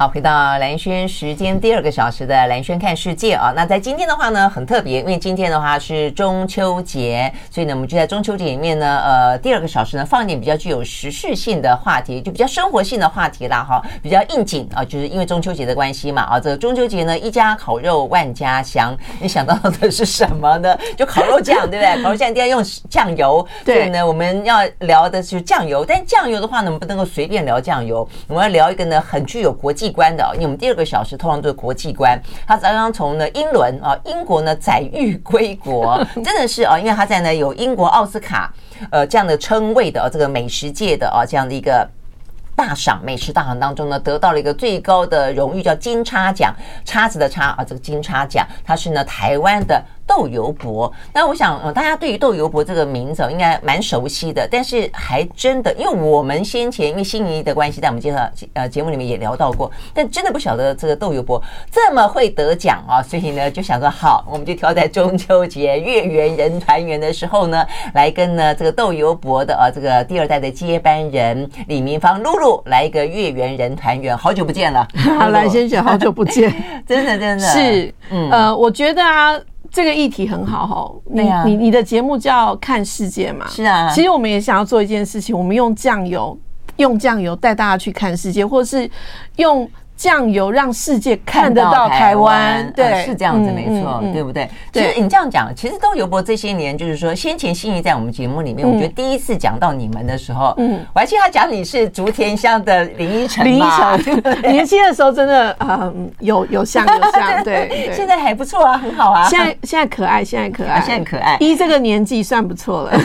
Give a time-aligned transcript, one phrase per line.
[0.00, 3.52] 好，回到蓝轩时间第二个小时的蓝轩看世界啊。
[3.56, 20.78] 那在今天的话呢，很特别，因为今天的话是中秋节，所以呢，我们就在中秋节里面呢，呃，第二个小时呢，放一点比较具有时事性的话题，就比较生活性的话题啦，哈，比较应景啊，就是因为中秋节的关系嘛，啊，这个中秋节呢，一家烤肉万家香，你想到的是什么呢？
[20.96, 21.88] 就烤肉酱，对不对？
[22.04, 32.20] 烤肉酱一定要用酱油，对，所以呢，我们要聊的是酱油，但酱油的话呢，我们不能够随便聊酱油，我们要聊一个呢，很具有国际观的，因为我们第二个小时通常都是国际观。
[32.46, 38.52] 他刚刚从呢英伦啊，英国呢载誉归国， 真的是啊，因为他在呢有英国奥斯卡
[38.90, 41.88] 呃这样的称谓的这个美食界的啊这样的一个
[42.56, 49.82] 大赏美食大赏当中呢，得到了一个最高的荣誉，叫金叉奖，叉子的叉啊，这个金叉奖，它是呢台湾的。
[50.08, 61.40] 豆油伯，那我想，呃，大家对于豆油伯这个名字应该蛮熟悉的，但是还真的，因为我们先前因为心仪的关系，在我们介绍呃节目里面也聊到过，但真的不晓得这个豆油伯
[61.70, 66.98] 这么会得奖啊，所以呢就想说，好，我们就挑在中秋节月圆人团圆。
[66.98, 74.88] 的时候呢，来跟呢这个豆油伯的啊这个第二代的接班人李明芳露露来一个月圆人团圆，好久不见了，
[75.30, 76.52] 蓝先生，好久不见，
[76.86, 77.46] 真的真的。
[77.46, 79.38] 是，嗯呃，我觉得啊。
[79.70, 83.46] 这个议题很好哈，你你你的节目叫看世界嘛？
[83.48, 86.38] 是啊，其实我们也想要做一件事情，我们用酱油，
[86.76, 88.90] 用酱油带大家去看世界，或是
[89.36, 89.68] 用。
[89.98, 94.48] 酱油让世界看得到台湾，对，是这样子，没错，对不对？
[94.72, 112.92] 其实你这样讲，其实都油伯这些年，就是说先前心仪在我们节目里面，我觉得第一次讲到你们的时候，嗯，我还记得他讲你是竹田乡的林依晨，林依晨， 年轻的时候真的嗯，有有像有像， 对，现在还不错啊，很好啊，现在现在可爱，现在可爱，现在可爱，一这个年纪算不错了，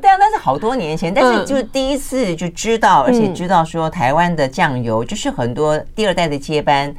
[0.00, 6.13] 对啊，那是好多年前，但是就是第一次就知道，而且知道说台湾的酱油就是很多第二。
[6.14, 6.94] 代的接班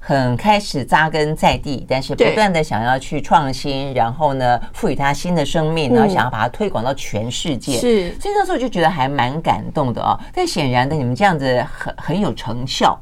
[0.00, 7.72] 很开始扎根在地，但是不断的想要去创新，然后呢，赋予它新的生命，然后想要把它推广到全世界。
[7.72, 10.18] 是，所以那时候就觉得还蛮感动的哦。
[10.32, 12.98] 但显然的，你们这样子很很有成效。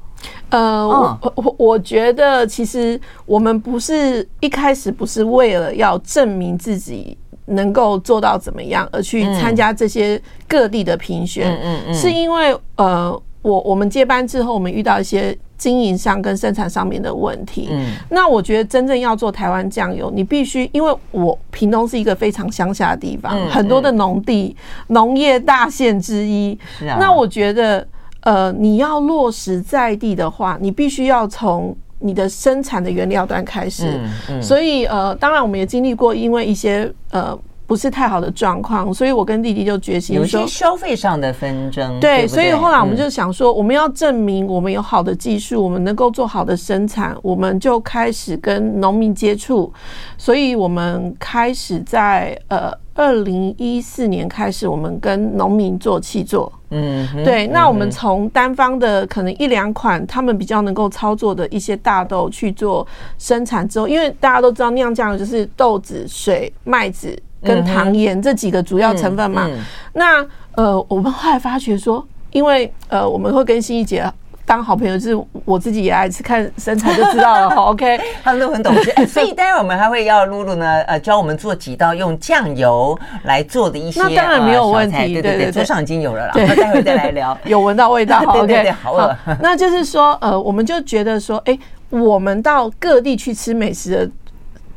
[0.49, 13.23] 呃，我我我觉得其实我们不是一开始不是为了要证明自己能够做到怎么样而去参加这些各地的评选，嗯嗯嗯，是因为呃。
[13.47, 17.69] 我我们接班之后，我们遇到一些经营上跟生产上面的问题。
[17.71, 24.57] 嗯，那我觉得真正要做台湾酱油，你必须，因为我屏东是一个非常乡下的地方，很多的农地，
[24.89, 26.59] 农业大县之一。
[26.99, 27.87] 那我觉得，
[28.23, 33.87] 呃，你要落实在地的话，你必须要从你的生产的原料端开始。
[33.87, 34.43] 嗯嗯。
[34.43, 37.39] 所以，呃，当然我们也经历过，因为一些呃。
[37.67, 41.99] 不是太好的状况，所以我跟弟弟就决心说，有些消费上的纷争。
[41.99, 49.73] 对，对对，所以后来我们就想说，我们要证明我们有好的技术，我们能够做好的生产，我们就开始跟农民接触。
[50.17, 56.53] 所以我们开始在呃二零一四年开始，我们跟农民做气做。
[56.71, 57.47] 嗯，对。
[57.49, 62.87] 那我们从单方的可能一两款他们比较能够操作的一些大豆去做
[63.19, 67.17] 生产之后，因为大家都知道酿酱油就是豆子、水、麦子。
[67.47, 69.49] 跟糖盐这几个主要成分嘛，
[69.93, 70.27] 那
[70.57, 74.05] 呃，我们后来发觉说，因为呃，我们会跟心怡姐
[74.45, 77.55] 当好朋友，就是我自己也爱吃，看身材就知道了。
[77.67, 78.73] OK，他们都很懂。
[78.83, 89.17] 事， 所以待会我们还会要露露呢，呃，教我们做几道用酱油来做的一些，那当然没有问题，对对对，桌上已经有了啦，那待会再来聊， 有闻到味道，对对对，好饿。
[89.41, 91.59] 那就是说，呃，我们就觉得说，哎，
[91.91, 94.11] 我们到各地去吃美食的。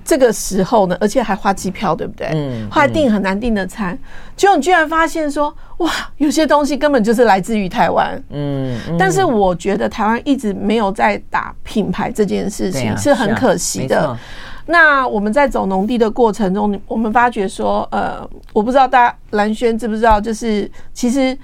[0.09, 2.29] 这个时候呢，而且还花机票，对不对？
[2.33, 3.95] 嗯，后来订很难订的餐，
[4.35, 8.19] 结果你居然发现说，哇，有些东西根本就是来自于台湾。
[8.31, 14.17] 嗯，但是我觉得台湾一直没有在打品牌这件事情，是很可惜的。
[14.65, 21.37] 那我们在走农地的过程中，我们发觉说，呃，我不知道大家蓝轩知不知道，就是其实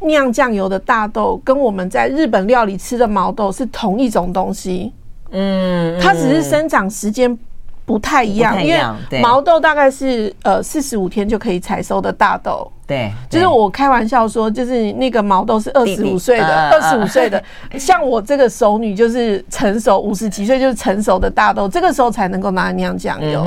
[0.00, 4.92] 酿酱油的大豆跟我们在日本料理吃的毛豆是同一种东西。
[5.30, 7.38] 嗯，它只是生长时间。
[7.84, 12.70] 不太一样，因为毛豆大概是呃四十五天就可以采收的大豆。
[12.86, 17.42] 对，就是我开玩笑说，就是那个毛豆是二十五岁的，二十五岁的，
[17.78, 23.46] 像我这个熟女就是成熟五十几岁就是成熟的大豆，这个时候才能够拿来酿酱油。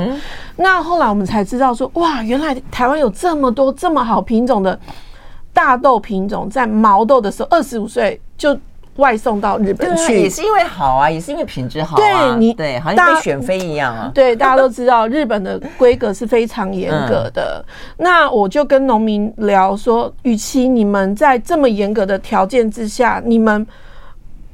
[0.56, 4.78] 那后来我们才知道说，哇，原来台湾有这么多这么好品种的
[5.52, 8.58] 大豆品种，在毛豆的时候二十五岁就。
[8.96, 12.00] 外送到日本去，也是因为好啊，也是因为品质好啊。
[12.00, 14.10] 对，你对，好像被选妃一样啊。
[14.14, 17.64] 对，大家都知道日本的规格是非常严格的。
[17.96, 23.66] 那我就跟农民聊说，与其你们在这么严格的条件之下，你们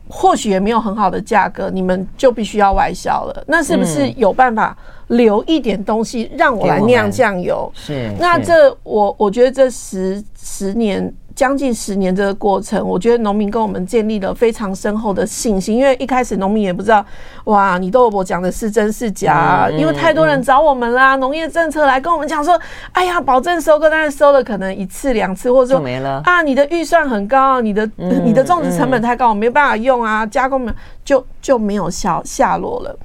[0.08, 3.44] 或许也没有很好的价格，你们就必须要外销了。
[3.46, 7.70] 那是不是有办法留一点东西让我来酿酱油？
[7.74, 8.10] 是。
[8.18, 11.12] 那这我我觉得这十十年。
[11.34, 15.76] 将近十年这个过程，我觉得农民跟我们建立了非常深厚的信心。
[15.76, 17.04] 因为一开始农民也不知道，
[17.44, 21.16] 哇，你豆伯讲的是真是假，因为太多人找我们啦。
[21.16, 22.58] 农业政策来跟我们讲说，
[22.92, 30.68] 哎呀，保证收割，但是收了可能一次两次，或者说没了啊，你的预算很高，你的 你的种植成本太高，我没办法用啊，加工
[31.04, 32.98] 就就没有下下落了。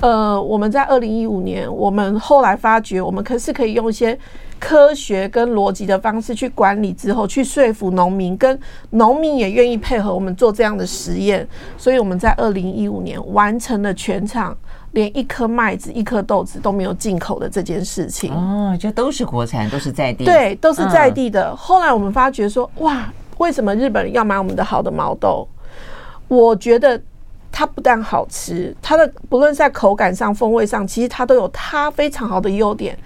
[0.00, 4.18] 呃，我们在二零一五年，我们后来发觉，我们可是可以用一些。
[4.58, 8.58] 科学跟逻辑的方式去管理之后，去说服农民，跟
[8.90, 14.56] 农民也愿意配合我们做这样的实验，所以我们在二零一五年完成了全场
[14.92, 18.32] 连一颗麦子、一颗豆子都没有进口的这件事情。
[18.32, 21.54] 哦，这都是国产，都是在地，对，都是在地的。
[21.54, 25.46] 后来我们发觉说，哇，为什么日本人要买我们的好的毛豆？
[26.28, 27.00] 我觉得
[27.52, 32.98] 它不但好吃，它的不论在口感上、风味上，其实它都有它非常好的优点。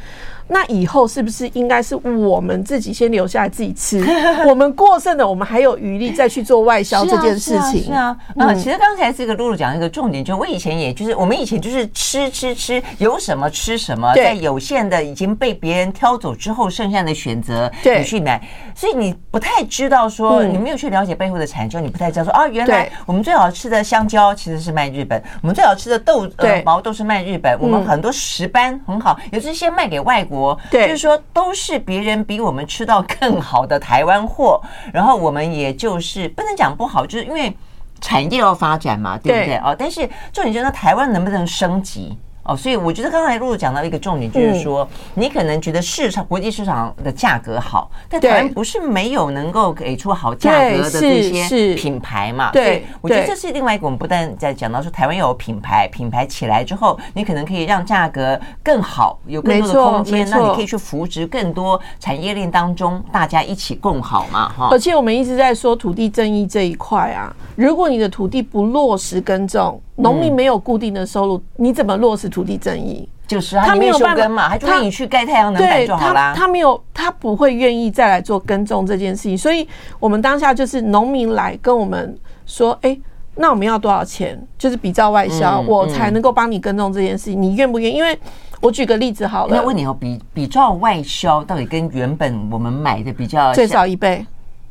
[0.53, 4.05] 那以后是不是应该是我们自己先留下来自己吃？
[4.49, 7.85] 我们过剩的，我们还有余力再去做外销这件事情。
[7.85, 18.43] 是啊，啊，其实刚才这个露露讲一个重点，就我以前也就是我们以前就是吃吃吃，有什么吃什么，在有限的已经被别人挑走之后，剩下的选择你去买，
[18.75, 30.40] 所以你不太知道说你没有去了解背后的产就你不太知道说啊，原来我们最好吃的香蕉其实是卖日本，我们最好吃的豆呃毛豆是卖日本，我们很多石斑很好，也是先卖给外国。
[30.71, 34.61] 对，就是说都是别人比我们吃到更好的台湾货，
[34.93, 37.55] 然后我们也就是不能讲不好，就是因为
[38.01, 39.57] 产业要发展嘛，对不对？
[39.59, 42.17] 哦，但是重点就是台湾能不能升级？
[42.51, 52.51] 哦，所以我觉得刚才露露讲到一个重点，就是说，你可能觉得市场国际市场的价格好，但台湾不是没有能够给出好价格的这些品牌嘛？
[52.51, 53.87] 对，我觉得这是另外一个。
[53.87, 64.49] 我们不但在讲到说台湾有品牌，品牌起来之后，你可能可以让价格更好，有更多的空间，那你可以去扶植更多产业链当中大家一起共好嘛？
[64.49, 64.69] 哈。
[64.73, 69.81] 而且我们一直在说土地正义这一块啊，如果你的土地不落实耕种。
[70.01, 73.09] 农民没有固定的收入，嗯、你怎么落实土地正义？
[73.27, 76.35] 就是他没有办法嘛，他就让你去盖太阳能板就好啦。
[76.37, 79.39] 他没有，他不会愿意再来做耕种这件事情。
[79.39, 79.69] 所以，
[80.01, 83.01] 我们当下就是农民来跟我们说：“哎、欸，
[83.37, 84.37] 那我们要多少钱？
[84.59, 87.41] 就是比照外销，嗯、我才能够帮你耕种这件事情。
[87.41, 87.97] 嗯、你愿不愿意？
[87.97, 88.19] 因为
[88.61, 94.27] 我举个例子好了，那问你哦，比比照外销到底跟原本我们买的比较，最少一倍。”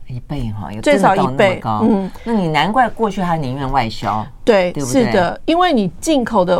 [0.09, 6.59] 一倍哈，最少一倍，嗯，那你难怪过去他宁愿外销，对，是的，因为你进口的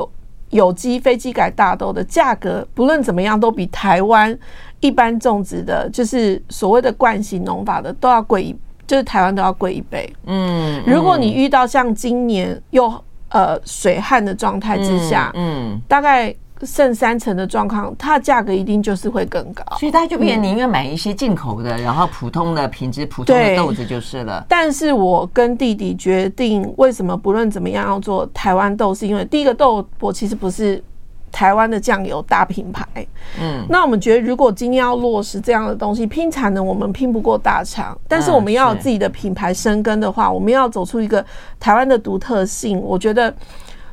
[0.52, 4.38] 有机非机改大豆的价格，不论怎么样，都比台湾
[4.80, 8.56] 一般种植的，就是所谓的惯性农法的，都要贵一，
[8.86, 10.12] 就是台湾都要贵一倍。
[10.26, 12.92] 嗯，如果你遇到像今年又
[13.30, 16.34] 呃水旱的状态之下，嗯，大概。
[16.64, 24.46] 剩三成的状况，它的价格一定就是会更高，所以大家就变宁愿买一些进口的，嗯、然后普通的品质普通的豆子就是了。
[24.50, 30.84] 但是我跟弟弟决定，为什么不论怎么样要做台湾豆，是因为第一个豆我其实不是
[31.32, 32.86] 台湾的酱油大品牌，
[33.40, 41.26] 嗯，那我们觉得如果今天要落实这样的东西，拼产能我们拼不过大厂，但是我们要有自己的品牌生根的话，嗯、我们要走出一个
[41.60, 43.34] 台湾的独特性，我觉得。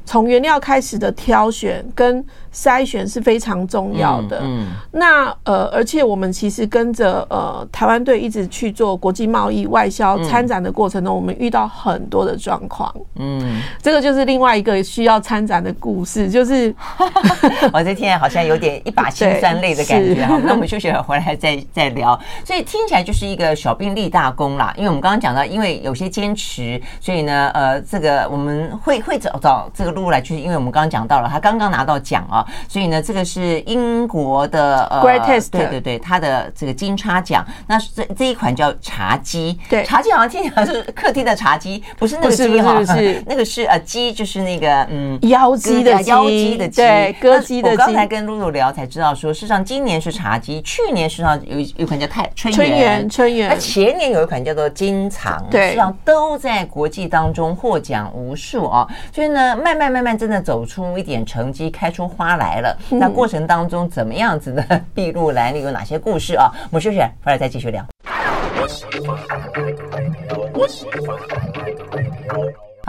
[0.08, 2.24] 从原料开始的挑选跟
[2.56, 4.38] 筛选是非常重要的。
[4.40, 12.90] 嗯，嗯那呃，而且我们其实跟着呃台湾队一直去做国际贸易外销参展的过程中，我们遇到很多的状况。
[13.16, 16.74] 嗯，这个就是另外一个需要参展的故事，就是
[17.74, 20.40] 我这天好像有点一把辛酸泪的感觉 哈。
[20.42, 22.18] 那我们休息了回来再再聊。
[22.44, 24.72] 所以听起来就是一个小兵立大功啦。
[24.76, 29.96] 因为我们刚刚讲到，因为有些坚持，所以呢，呃，这个我们会会找找这个。
[29.96, 37.44] 路来就是因为我们刚刚讲到了，他刚刚拿到奖啊，所以呢，这个是英国的呃，Great Taste，对对对，它的这个金叉奖。
[37.66, 47.76] 那这这一款叫茶几，对，茶几好像听起来是客厅的茶几，不是那个鸡哈，是 那个是呃鸡，就是那个嗯腰鸡的腰鸡的鸡，对，歌姬的鸡。
[47.76, 58.86] 我刚才跟露露聊才知道说，事实上今年是茶几，去年实际上有有一款叫太春春园春园，而前年有一款叫做金藏，对，实际上都在国际当中获奖无数啊。
[59.12, 59.86] 所以呢，慢慢。
[59.96, 62.76] 慢慢真的走出一点成绩，开出花来了。
[62.90, 64.62] 那过程当中怎么样子的
[64.94, 66.50] 筚路蓝缕有哪些故事啊？
[66.70, 67.84] 我们休息，回来再继续聊。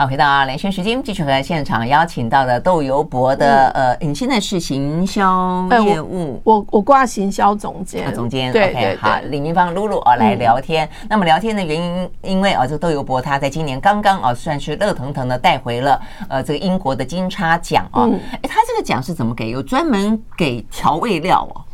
[0.00, 10.86] 好，回到啊，连线时间，继续和现场邀请到的豆油博的、嗯、呃，你现在是行销业务，呃、我我挂行销总监，啊、总监，对 OK，好，李明芳露露啊来聊天。
[10.86, 18.04] 嗯、那么聊天的原因，因为啊，这个豆油博他在今年刚刚啊，算是热腾腾的带回了呃这个英国的金叉奖啊。
[18.04, 19.50] 哎、嗯，他这个奖是怎么给？
[19.50, 21.64] 有专门给调味料哦。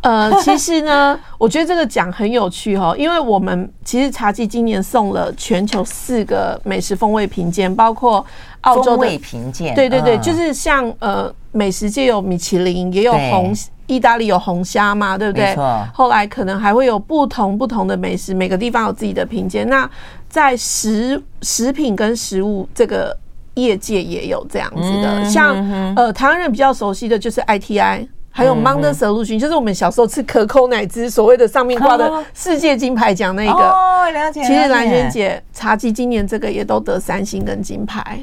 [0.00, 8.24] 呃，其实呢， 我觉得这个奖很有趣哈，因为我们其实茶记今年送了全球四个美食风味评鉴，包括
[8.62, 13.54] 澳洲的评鉴，对对对，就是像呃美食界有米其林，也有红
[13.86, 15.54] 意大利有红虾嘛，对不对？
[15.92, 19.68] 后来可能还会有不同不同的美食，每个地方有自己的评鉴。
[19.68, 19.88] 那
[20.28, 23.16] 在食食品跟食物这个
[23.54, 28.08] 业界也有这样子的，像呃台湾人比较熟悉的就是 ITI。
[28.34, 33.52] 还有 Mount Solution，就是我们小时候吃可口奶汁，所谓的上面挂的世界金牌奖那个。
[33.52, 34.42] 哦，了解。
[34.42, 38.18] 其实蓝萱姐茶几今年这个也都得三星跟金牌，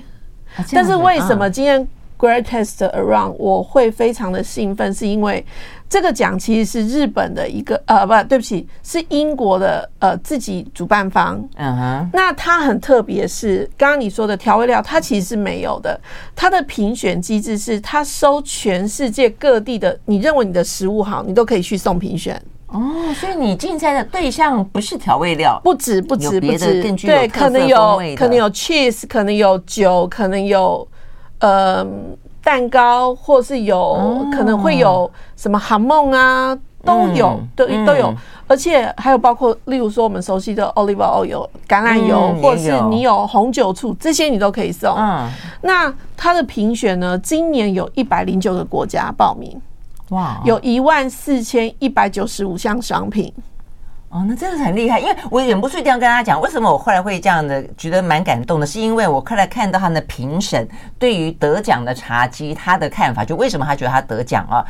[0.73, 1.87] 但是为什么今天
[2.19, 5.43] ？Greatest Around，我会非常的兴奋，是因为
[5.87, 11.41] 这个奖其实是日本的一个呃，不对不起，是英国的呃自己主办方。
[11.55, 15.99] 嗯哼，那它很特别，是刚刚你说的调味料，它其实是没有的。
[16.35, 22.39] 它的评选机制是，它收全世界各地的，你认为你的食物好，你都可以去送评选。
[22.67, 22.81] 哦，
[23.15, 30.87] 所以你竞赛的对象不是调味料，不止不止不止，对，可能有可能有 cheese，可能有酒，可能有。
[31.39, 31.85] 呃，
[32.43, 38.13] 蛋糕，或是有可能会有什么哈梦啊，都有，都都有，
[38.47, 44.93] 而且还有包括，例如说我们熟悉的 olive oil 橄榄油，或是你有红酒醋，这些你都可以送。
[44.97, 45.29] 嗯，
[45.61, 49.61] 那它的评选呢，今年有一百零九个国家报名，
[50.09, 53.33] 哇，有一万四千一百九十五项商品。
[54.09, 64.65] 哦，那真的是很厉害，因为我忍不住一定要跟大家讲，为什么我后来会这样的觉得蛮感动的，是因为我后来看到他的评审对于得奖的茶几他的看法，就为什么他觉得他得奖啊？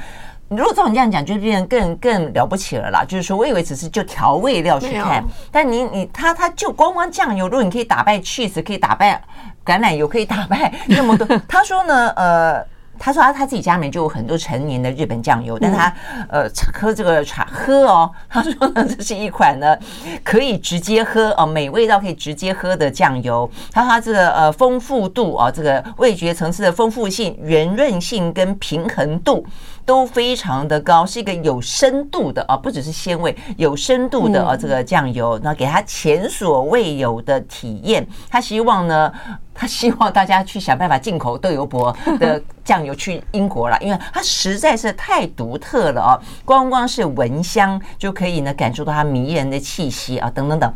[0.50, 3.05] 如果照你这样讲，就变得更更了不起了啦。
[3.08, 9.22] 就是说我以为只是就调味料去看，但你你他他就光光酱油，如果你可以打败 cheese，可以打败
[9.63, 12.65] 橄榄油，可以打败那么多， 他说呢，呃。
[13.00, 15.91] 他说他他自己家里面就有很多陈年的日本酱油，但他
[16.27, 19.75] 呃喝这个茶喝哦，他说呢，这是一款呢
[20.24, 23.50] 可以直接喝哦，美味到可以直接喝的酱油。
[23.72, 29.46] 他说他这个呃丰富度啊，这个味觉层次的丰富性、圆润性跟平衡度
[29.86, 38.06] 都非常的高，是一个有深度的啊，不只是鲜味，有深度的啊这个酱油，那给他前所未有的体验。
[38.29, 39.12] 他希望呢。
[39.60, 46.12] 他希望大家去想办法进口豆油博 的酱油去英国了，因为它实在是太独特了哦，
[46.46, 50.74] 光光是闻香就可以呢感受到它迷人的气息啊，等等等。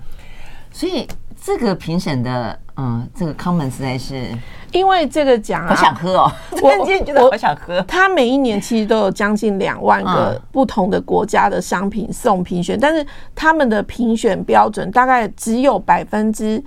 [0.70, 1.08] 所以
[1.42, 4.38] 这个评审的嗯，这个 comment 实在是，
[4.74, 7.82] 因为这个奖啊，好想喝哦，我 今天觉得好想喝。
[7.84, 16.62] 他每一年其实都有将近两万个不同的国家的商品送评选，但是他们的评选标准大概只有百分之。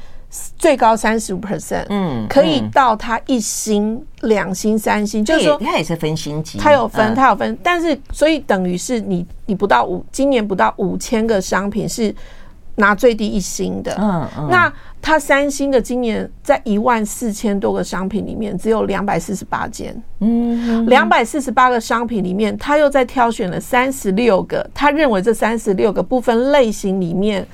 [0.58, 12.14] 最高三十五 percent，嗯，可以到他一星、两星、三星，就是说它也是分星级，它有分，它有分，但是所以等于是你你不到五，今年不到五千个商品是
[12.74, 27.46] 拿最低一星的，嗯嗯，那它三星的今年在一万四千多个商品里面只有两百四十八件，嗯，两百四十八个商品里面，他又在挑选了三十六个，他认为这三十六个部分类型里面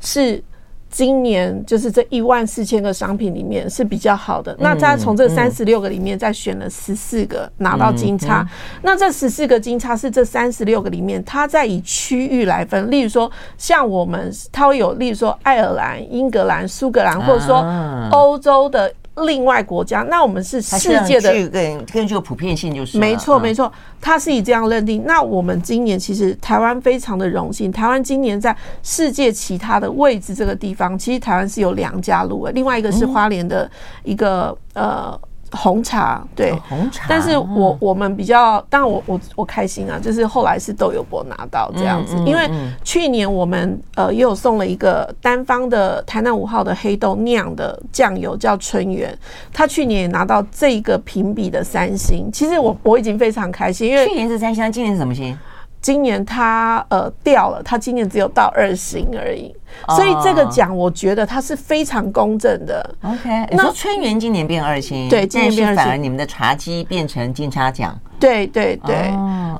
[0.00, 0.42] 是。
[0.90, 8.44] 今年就是这一万四千个商品里面是比较好的，那他从这三十六个里面再选了十四个拿到金叉，
[8.82, 17.64] 那这十四个金叉是这三十六个里面，它再以区域来分，例如说像我们它会有，例如说爱尔兰、英格兰、苏格兰，或者说
[18.10, 18.92] 欧洲的。
[19.26, 25.04] 另外国家，那我们是世界的，跟跟这个普遍性就是没错没错，他是以这样认定。
[25.06, 33.70] 那我们今年其实台湾非常的荣幸，台湾今年在世界其他的位置这个地方，其实台湾是有两家入围，另外一个是花莲的
[34.04, 35.18] 一个呃。
[35.52, 36.22] 红茶。
[36.34, 42.48] 对，红茶，但是我我们比较，当然我我我开心啊，就是后来是豆油博拿到这样子，因为
[42.82, 49.16] 去年我们呃也有送了一个单方的台南五号的黑豆酿的酱油叫春园，
[49.52, 55.36] 他去年也拿到这个评比的三星，其实我我已经非常开心，因为去年是三星，今年是什么星？
[55.80, 59.54] 今年他呃掉了，他今年只有到二星而已，
[59.96, 62.94] 所以这个奖我觉得它是非常公正的。
[63.02, 67.98] OK，那春园今年变二星，对，今年变二星，反而你们的茶几变成金叉奖。
[68.18, 69.10] 对对对，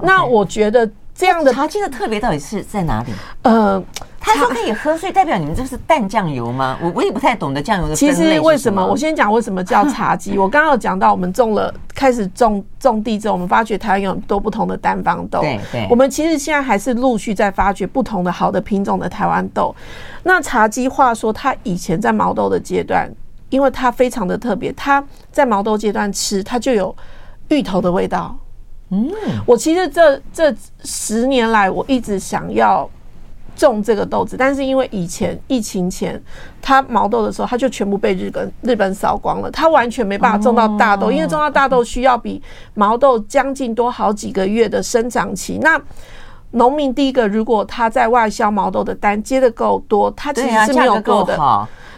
[0.03, 0.89] 那我觉得
[1.21, 3.13] 这样的茶姬的特别到底是在哪里？
[3.43, 3.83] 呃，
[4.19, 6.79] 他说可以喝，所以代表你们这是淡酱油吗？
[6.81, 7.95] 我我也不太懂得酱油的。
[7.95, 8.85] 其实为什么？
[8.85, 10.37] 我先讲为什么叫茶基。
[10.41, 15.43] 我刚刚有讲到，我们种了，开始种种地之后，我们发觉台湾有很多不同的单方豆。
[15.43, 15.87] 对对。
[15.91, 19.77] 我们其实现在还是陆续在发掘不同的好的品种的台湾豆。
[20.23, 23.13] 那茶基话说，它以前在毛豆的阶段，
[23.51, 26.97] 因为它非常的特别，它在毛豆阶段吃，它就有
[27.49, 28.35] 芋头的味道。
[28.91, 29.11] 嗯，
[29.47, 30.55] 我其实这这
[30.85, 32.89] 十年来，我一直想要。
[33.57, 36.19] 种这个豆子，但是因为以前疫情前，
[36.63, 42.41] 它毛豆的时候，它就全部被日本日本扫光了，它完全没办法种到大豆，因为种到大豆需要比
[42.73, 45.59] 毛豆将近多好几个月的生长期。
[45.61, 45.79] 那
[46.53, 51.39] 农民第一个，如果他在外销毛豆的单接的够多，他其实是没有够的。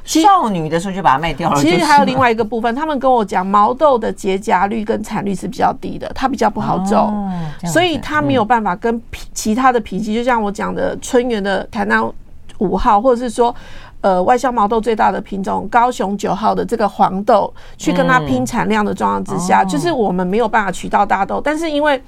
[0.04, 1.61] 少女的时候就把它卖掉了。
[1.61, 7.30] 其实还有另外一个部分，他们跟我讲，毛豆的结荚率跟产率是比较低的，它比较不好种，
[7.64, 9.00] 所以它没有办法跟
[9.32, 12.04] 其他的品系，就像我讲的春园的台南
[12.59, 13.54] 五号，或者是说
[14.00, 21.40] 呃外销毛豆最大的品种高雄九号的这个黄豆，去跟它拼产量的状况之下，就是我们没有办法取到大豆。
[21.40, 22.02] 但是因为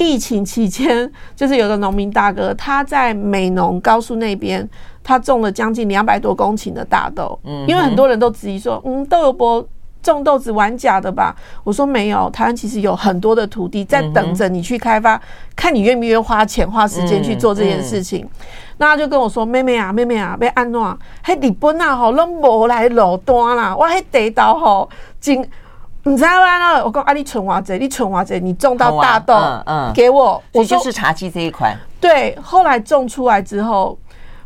[0.00, 4.68] 疫情期间，就是有个农民大哥，他在美浓高速那边。
[5.02, 9.66] 他种了将近两百多公顷的大豆，嗯，因为很多人都质疑说，嗯，豆油波
[10.02, 11.34] 种豆子玩假的吧？
[11.64, 15.20] 我说没有，台湾其实有很多的土地在等着你去开发，
[15.56, 18.28] 看你愿不愿意花钱花时间去做这件事情。
[18.76, 20.96] 那他就跟我说，妹妹啊，妹妹啊，要安诺？
[21.24, 24.88] 嘿，日本啊，吼，拢无来落单啦，我迄地道吼，
[25.18, 25.42] 真
[26.04, 26.82] 唔知道啦。
[26.84, 31.76] 我讲啊，你存偌济，你存偌济，你种到大豆，嗯嗯，给我，我就是茶几这一款。
[32.00, 33.98] 对，后来种出来之后。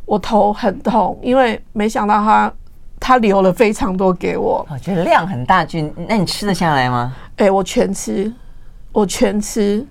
[0.07, 2.53] 我头很痛，因为没想到他
[3.01, 4.63] 他留了非常多给我。
[4.71, 7.17] 我觉得量很大，就那你吃得下来吗？
[7.37, 8.31] 哎、欸，我全吃，
[8.93, 9.83] 我全吃，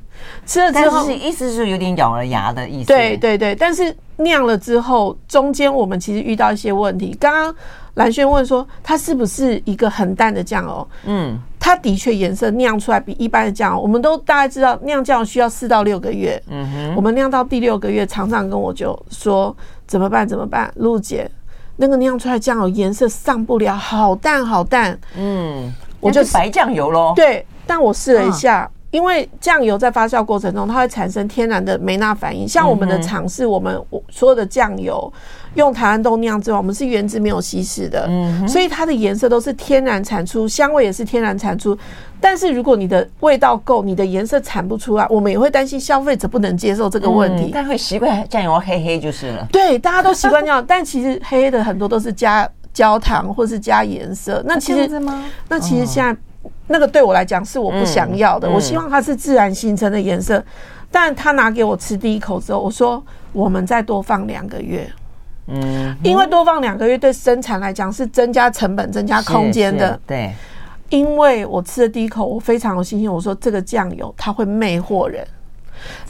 [0.45, 2.87] 吃了之后，是意思是有点咬了牙的意思。
[2.89, 7.17] 对对对，但是酿了之后，中间我们其实遇到一些问题。
[7.19, 7.55] 刚刚
[7.95, 10.87] 蓝轩问说，它是不是一个很淡的酱油？
[11.05, 11.41] 嗯。
[11.65, 16.37] 它的确颜色酿出来比一般的酱油，我们都大概知道酿酱油需要四到六个月。
[16.49, 19.55] 嗯哼，我们酿到第六个月，厂长跟我就说
[19.87, 20.27] 怎么办？
[20.27, 20.69] 怎么办？
[20.75, 21.31] 露姐，
[21.77, 24.99] 那个酿出来酱油颜色上不了，好淡好淡。
[25.15, 27.13] 嗯，我就白酱油喽。
[27.15, 28.69] 对，但我试了一下。
[28.93, 32.47] 因为酱油在发酵过程中，它会产生天然的梅纳反应。
[32.47, 33.75] 像我们的厂是我们
[34.11, 35.11] 所有的酱油
[35.55, 38.07] 用台湾豆酿之后，我们是原汁没有稀释的，
[38.47, 41.75] 所以它的颜色都是天然产出，香味也是天然产出。
[42.21, 47.49] 但是如果你的味道够，你的颜色产不出来，我们也会担心消费者不能接受这个问题。
[47.51, 49.47] 但会习惯酱油黑黑就是了。
[49.51, 54.43] 对，大家都习惯这样，但其实黑黑的很多都是加焦糖或是加颜色。
[54.45, 54.87] 那其实，
[55.49, 56.15] 那其实现在。
[56.67, 60.43] 那个对我来讲是我不想要的，我希望它是自然形成的颜色。
[60.91, 64.87] 但他拿给我吃第一口之后，我说我们再多放两个月，
[65.47, 69.99] 嗯，因为多放两个月对生产来讲是增加成本、增加空间的。
[70.05, 70.31] 对，
[70.89, 73.11] 因为我吃的第一口，我非常有信心。
[73.11, 75.25] 我说这个酱油它会魅惑人，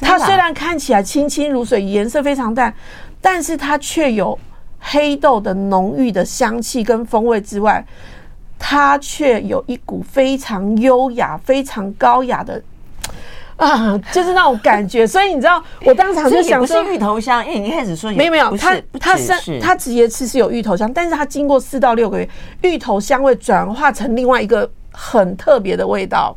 [0.02, 2.74] 它虽然看起来清清如水，颜色非常淡，
[3.22, 4.38] 但是它却有
[4.80, 7.86] 黑豆的浓郁的香气跟风味之外。
[8.65, 12.63] 它却有一股非常优雅、非常高雅的
[13.58, 15.06] 啊，就是那种感觉。
[15.06, 22.30] 所以你知道，我当场就想说，不是芋头香，因为你一开始说没有没有，它它是它直接吃是有芋头香，但是它经过四到六个月，
[22.62, 26.34] 芋头香味转化成另外一个很特别的味道。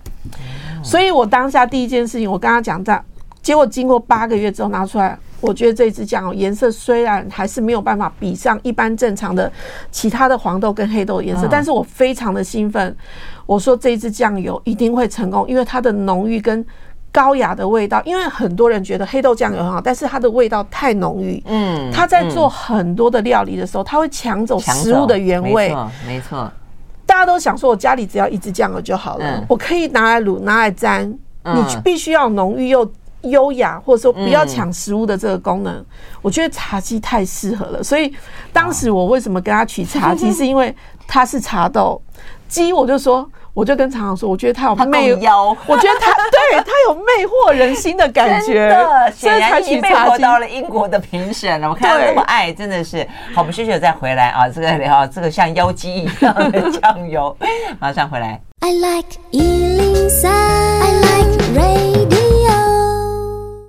[0.82, 3.04] 所以我当下第一件事情，我跟他讲这样，
[3.40, 5.16] 结果经过八个月之后拿出来。
[5.40, 9.51] 我觉得这支酱油颜色虽然还是没有办法比上一般正常的
[9.90, 12.96] 其他的黄豆跟黑豆的颜色，但是我非常的兴奋。
[13.44, 16.64] 我说这支酱油一定会成功，因为它的浓郁跟
[17.12, 18.03] 高雅的味道。
[18.05, 21.40] 因为很多人觉得黑豆酱油很好，但是它的味道太浓郁。
[21.46, 25.68] 嗯，它在做很多的料理的时候，它会抢走食物的原味。
[25.68, 26.53] 没错，没错。
[27.05, 31.09] 大家都想说，我家里只要一支酱油就好了，我可以拿来卤，拿来沾。
[31.44, 32.90] 你必须要浓郁又。
[33.26, 35.86] 优雅，或者说不要抢食物的这个功能，嗯、
[36.22, 37.82] 我觉得茶几太适合了。
[37.82, 38.12] 所以
[38.52, 40.74] 当时我为什么跟他取茶几， 是因为
[41.06, 42.00] 它是茶豆。
[42.48, 48.70] 鸡我就说，我就跟常常说，我觉得他有魅，我觉得他 对他有魅惑人心的感觉。
[49.12, 51.68] 显然你魅惑到了英国的评审了。
[51.68, 53.04] 我看他那么爱，真的是。
[53.34, 57.36] 好，我们休息再回来啊，这个聊这个像妖姬一样的酱油，
[57.80, 58.40] 马上回来。
[58.60, 61.95] I like 103, I like radio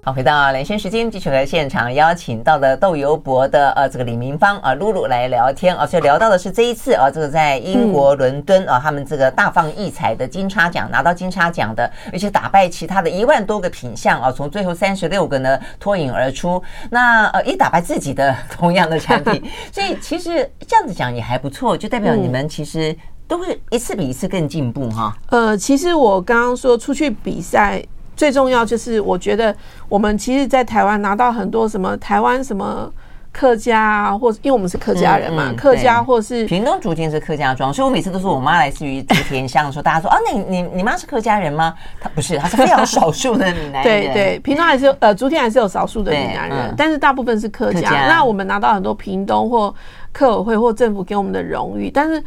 [0.07, 19.43] 好，回到连线时间，继续和现场邀请到的豆油博的呃这个李明芳啊露露来聊天啊，所以聊到的是这一次啊这个在英国伦敦啊他们这个大放异彩的金叉奖拿到金叉奖的，而且打败其他的一万多个品相啊，从最后三十六个呢脱颖而出，那呃也打败自己的同样的产品，
[19.73, 22.95] 所以其实这样子讲也还不错，就代表你们其实
[23.27, 25.13] 都会一次比一次更进步哈。
[25.31, 27.83] 呃，其实我刚刚说出去比赛。
[28.17, 29.55] 最重要就是，我觉得
[29.87, 32.91] 我们其实，在台湾拿到很多什么台湾什么
[33.31, 41.75] 客家啊，或者因为我们是客家人嘛，客家或是屏东竹田是客家庄，所以我每次都说我妈来自于竹田乡的时候，大家说啊，你你你妈是客家人吗？
[42.01, 43.83] 她不是，她是非常少数的闽南人。
[43.83, 48.07] 对对，屏东还是有呃竹田还是有少数的闽南人，但是大部分是客家。
[48.07, 49.71] 那我们拿到很多屏东或
[50.11, 52.23] 客委会或政府给我们的荣誉，但是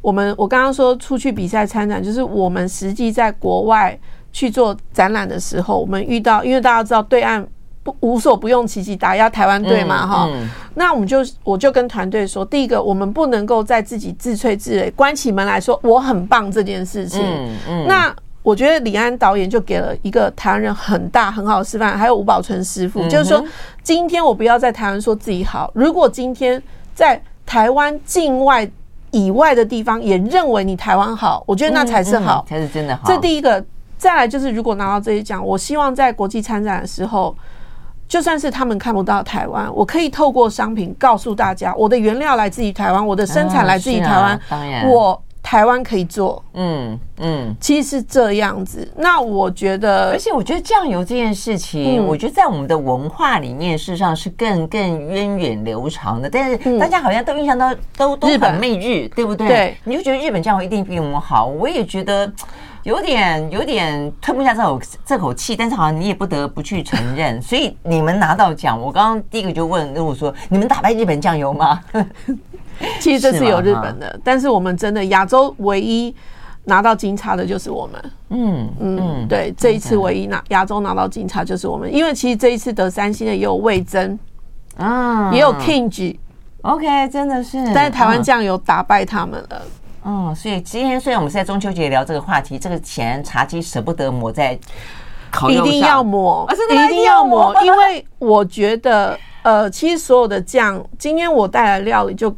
[0.00, 3.98] 我们我刚刚说出去比赛参展，就是我们实际在国外。
[4.34, 7.46] 去做展览的时候，我们遇到，因为大家知道对岸
[7.84, 17.22] 不无所不用其极打压台湾队嘛，哈、嗯嗯，那我们就我就跟团队说，第一个，我们不能够在自己自吹自擂，关起门来说我很棒这件事情。
[17.22, 23.44] 嗯嗯，那我觉得李安导演就给了一个台湾人很大很好的示范，还有吴宝春师傅，就是说，
[23.84, 26.60] 今天我不要在台湾说自己好，如果今天
[26.92, 28.68] 在台湾境外
[29.12, 33.02] 以外的地方也认为你台湾好，我觉得那才是好，才是真的好。
[33.06, 33.64] 这第一个。
[34.04, 37.34] 再来就是，如果拿到这些奖，我希望在国际参展的时候，
[38.06, 46.44] 就算是他们看不到台湾，我可以透过商品告诉大家，我的原料来自于台湾，我的生产来自于台湾，当然，我台湾可以做。
[46.52, 48.86] 嗯嗯，其实是这样子。
[48.94, 56.28] 那我觉得，而且我觉得酱油这件事情，我觉得在我们的文化里面，事实上是更更源远流长的。
[56.28, 59.48] 但是大家好像都印象到都都很媚日，对不对？
[59.48, 61.46] 对，你就觉得日本酱油一定比我们好。
[61.46, 62.30] 我也觉得。
[62.84, 67.40] 有点有点吞不下这口这口气，但是好像你也不得不去承认。
[67.42, 71.80] 所以你们拿到奖，我刚刚第一个就问，如果说你们打败日本酱油吗？
[73.00, 76.14] 其实这是有日本的，但是我们真的亚洲唯一
[76.64, 78.12] 拿到金叉的就是我们。
[78.30, 84.18] 嗯嗯，对，这一次唯一拿亚洲拿到金叉就是我们，因为其实这一次得三星的也有魏征，
[84.76, 89.62] 啊，也有 King，OK，真的是，但是台湾酱油打败他们了。
[89.62, 89.70] 嗯，
[90.34, 94.58] 所以今天虽然我们是在中秋节聊这个话题，这个钱茶几舍不得抹在
[95.30, 102.34] 烤肉上，一定要抹，一定要抹，因为我觉得，呃，其实所有的酱，今天我带来料理就。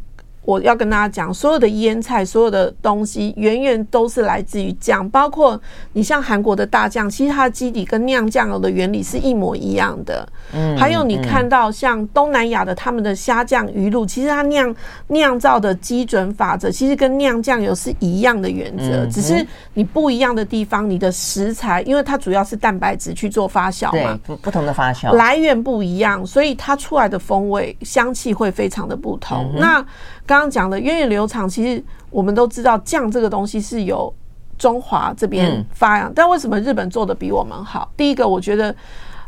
[0.47, 5.07] 我要跟大家讲，所有的腌菜，所有的东西，远远都是来自于酱。
[5.11, 5.61] 包括
[5.93, 10.27] 你像韩国的大酱，其实它的基底跟酿酱油的原理是一模一样的。
[10.55, 14.75] 嗯，还有你看到像东南亚的他们的虾酱、鱼露，其实它酿
[15.09, 29.53] 酿造的基准法则，其实跟酿酱油是一样的原则，只是你不一样的地方，你的食材，因为它主要是蛋白质去做发酵嘛，不不同的发酵来源不一样，所以它出来的风味、香气会非常的不同。
[29.57, 29.85] 那
[30.27, 34.13] 刚刚讲的源远流长，其实我们都知道酱这个东西是由
[34.59, 37.91] 中华这边发扬，但为什么日本做的比我们好？
[37.97, 38.75] 第一个，我觉得，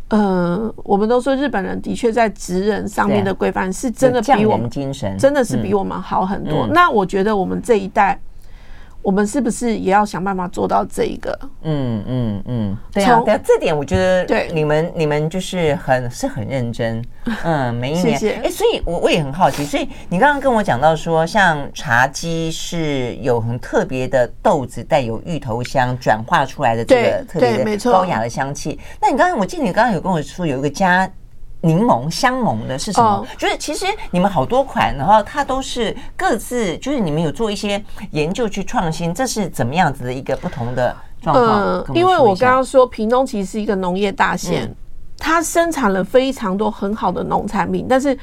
[0.08, 6.66] 呃，我们都说日本人的确在职人上面的规范是真的比我们精神真的是比我们好很多。
[6.66, 8.20] 那我觉得我们这一代。
[9.08, 11.32] 我们是不是也要想办法做到这一个？
[11.62, 17.02] 嗯嗯嗯，对啊，对啊，这点我觉得，对你们你们就是很是很认真，
[17.42, 28.78] 嗯，每一年，哎，所以我我也很好奇，所以你刚刚跟我讲到说，像茶姬是有很特别的豆子带有芋头香转化出来的这个特别的高雅的香气。
[29.00, 31.10] 那你刚刚我记得你刚刚有跟我说有一个加。
[31.60, 33.26] 柠檬香檬的是什么？
[33.36, 41.62] 就是其实你们好多款，然后它都是各自，就是你们有做一些研究去创新，这是怎么样子的一个不同的状况？
[41.62, 44.72] 嗯，因为我刚刚说屏东其实是一个农业大县，
[45.18, 48.16] 它生产了非常多很好的农产品，但是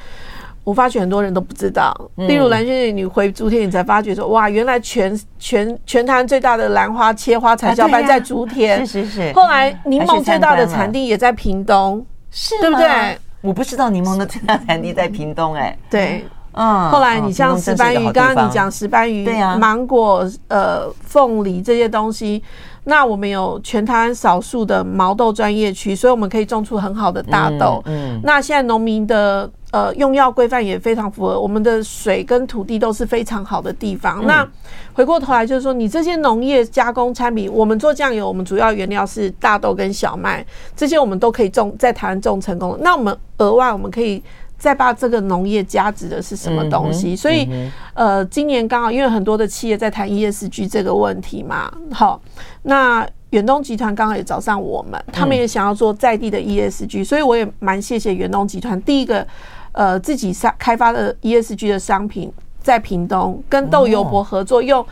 [0.64, 1.94] 我发觉很多人都不知道。
[2.16, 9.32] 例如蓝萱，你回竹田，你才发觉说，哇，原来全全全台最大的兰花切花产销班在竹田，是是是。
[9.34, 13.18] 后来柠檬最大的产地也在屏东，是对不对？
[13.46, 22.42] 我不知道柠檬的最大产地在屏东哎、欸，对，嗯，后来你像石斑鱼，刚刚你讲石斑鱼，对啊，芒果、呃，凤梨这些东西，
[22.84, 27.80] 那我们有全台湾少数的毛豆专业区，所以我们可以种出很好的大豆。
[27.86, 34.24] 嗯，那现在农民的呃用药规范也非常符合，我们的水跟土地都是非常好的地方。
[34.26, 34.46] 那
[34.94, 42.78] 回过头来就是说，你这些农业加工产品，我们做酱油，我们主要原料是大豆跟小麦，这些我们都可以种在台湾种成功。
[42.80, 44.22] 那我们额外我们可以
[44.56, 47.14] 再把这个农业加值的是什么东西？
[47.14, 47.46] 所以，
[47.92, 52.18] 呃，今年刚好因为很多的企业在谈 ESG 这个问题嘛，好，
[52.62, 58.80] 那远东集团刚刚也找上我们，他们也想要做在地的 ESG，所以我也蛮谢谢远东集团。
[58.82, 59.26] 第一个，
[59.72, 64.84] 呃，自己商开发的 ESG 的商品，在屏东跟豆油博合作，用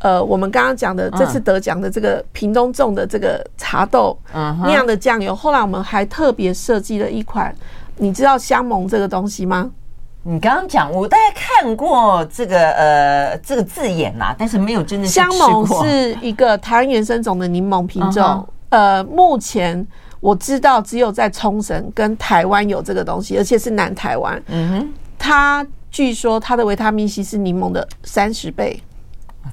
[0.00, 4.16] 呃我们刚刚讲的这次得奖的这个屏东种的这个茶豆
[4.66, 5.34] 酿的酱油。
[5.34, 7.54] 后来我们还特别设计了一款，
[7.96, 9.70] 你知道香檬这个东西吗？
[10.24, 18.22] 你刚刚讲，我大概看过这个呃这个字眼啦，但是没有真的香檬是一个台湾原生种的柠檬品种。
[18.22, 18.46] Uh huh.
[18.70, 19.86] 呃，目前
[20.20, 24.42] 我知道只有在冲绳跟台湾有这个东西，而且是南台湾。
[24.48, 24.88] 嗯哼、uh，huh.
[25.18, 28.82] 它据说它的维他命 C 是柠檬的三十倍，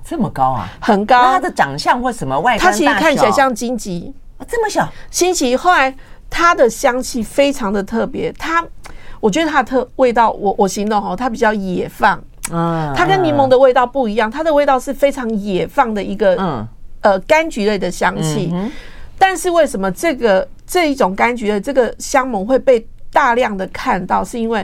[0.03, 0.67] 这么高啊？
[0.81, 1.17] 很高。
[1.31, 2.59] 它的长相或什么外观？
[2.59, 4.13] 它其实看起来像荆棘，
[4.45, 4.85] 这么小。
[5.09, 5.95] 荆棘，后来
[6.29, 8.65] 它的香气非常的特别，它。
[9.25, 12.11] 我觉得它的特味道，我我形容哦，它比较野放，
[12.51, 16.67] 啊，它跟柠檬的味道不一样，它的味道是非常野放的一个，嗯，
[17.01, 18.53] 呃，柑橘类的香气。
[19.17, 24.23] 但是为什么这个这一种柑橘的这个香檬会被大量的看到？
[24.23, 24.63] 是因为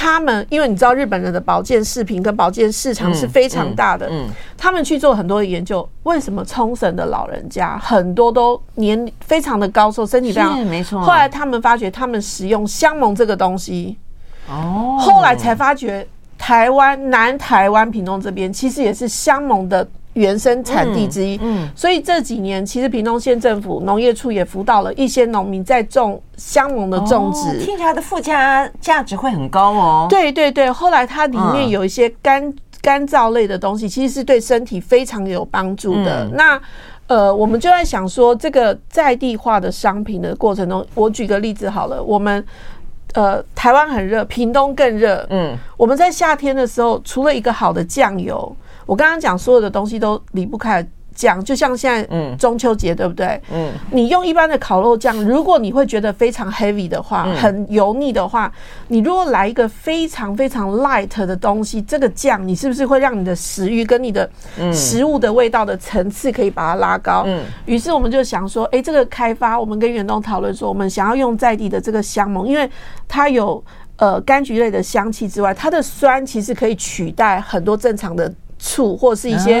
[0.00, 11.00] 他们，因为你知道日本人的保健视频跟保健市场是非常大的，嗯，他们去做很多的研究，为什么冲绳的老人家很多都年非常的高寿，身体非常没错。
[11.00, 13.98] 后来他们发觉，他们使用香檬这个东西，
[14.48, 16.06] 哦，后来才发觉
[16.38, 19.88] 台湾南台湾屏东这边其实也是香檬的。
[20.14, 30.06] 原生产地之一，嗯，嗯，所以这几年其实屏东县政府农业处也辅导了一些农民在种香农的种植，哦，听起来的附加价值会很高哦。
[30.10, 36.24] 对对对，后来它里面有一些干干燥类的东西，其实是对身体非常有帮助的。
[36.24, 36.60] 嗯，那
[37.06, 42.44] 呃，我们就在想说，这个在地化的商品的过程中，我举个例子好了，我们
[43.14, 48.56] 呃台湾很热，屏东更热，嗯，我们在夏天的时候，除了一个好的酱油。
[48.88, 50.82] 我刚刚讲所有的东西都离不开
[51.14, 53.38] 酱，就像现在中秋节，对不对？
[53.52, 58.50] 嗯，你用一般的烤肉酱，如果你会觉得非常 heavy 的话，很油腻的话，
[58.86, 64.30] 你如果来一个非常非常 light 的东西，这个酱你是不是会让你的食欲跟你的
[64.72, 67.24] 食物的味道的层次可以把它拉高？
[67.26, 72.66] 嗯，于是我们就想说，哎，这个开发，我们跟远东讨论说，我们想要用在地的这个香檬，因为
[73.06, 73.62] 它有
[73.96, 78.32] 呃柑橘类的香气之外，它的酸其实可以取代很多正常的。
[78.58, 79.60] 醋或是一些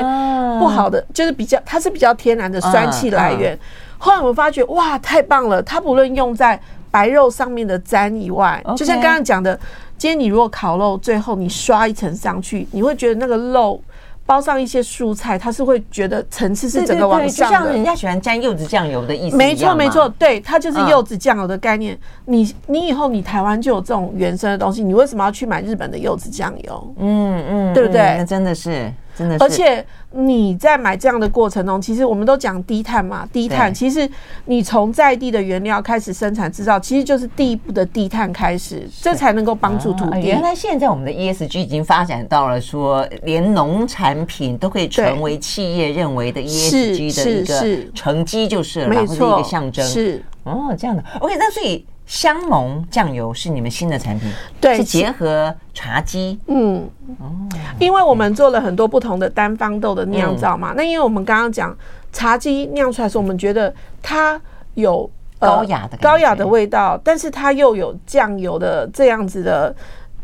[0.58, 3.58] 不好的，就是比较，它是比较天然的酸气来源。
[3.98, 5.62] 后来我们发觉，哇，太棒了！
[5.62, 9.58] 它不论用在白肉上面的粘以外，就像刚刚讲的，
[9.96, 13.80] 今天你如果烤肉，最后你刷一层上去，你会觉得那个肉。
[14.28, 19.36] 包上一些蔬菜，他是会觉得层次是整个往上的，就像人家喜欢沾柚子酱油的意思。
[19.38, 21.98] 没错，没错，对，它就是柚子酱油的概念。
[22.26, 26.94] 你你以后你台湾就有这种原生的东西，你为什么要去买日本的柚子酱油？
[26.98, 28.16] 嗯嗯，对不对？
[28.18, 28.92] 那真的是。
[29.18, 33.74] 真的是，而且你在买这样的过程中，其实我们都讲低碳嘛，低碳。
[33.74, 34.08] 其实
[34.44, 40.20] 你从在地的原料开始生产制造，其实就是第一步的低碳开始，这才能够帮助土地。
[40.20, 49.84] 原来现在我们的 ESG 已经发展到了说，连农产品都可以成为企业认为的 ESG 的一个成绩，就是了，或者一个象征。
[49.84, 51.02] 是哦，这样的。
[51.18, 51.84] OK，那所以。
[52.08, 56.88] 香檬酱油是你们新的产品，对，是结合茶基，嗯，
[57.20, 57.30] 哦，
[57.78, 61.76] 因为我们做了很多不同的单方豆的酿造嘛，嗯、那因为我们刚刚讲
[62.10, 64.40] 茶基酿出来时，我们觉得它
[64.72, 69.76] 有高雅的高雅的味道，但是它又有酱油的这样子的